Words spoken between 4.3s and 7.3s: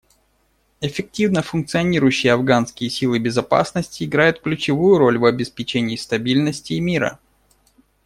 ключевую роль в обеспечении стабильности и мира.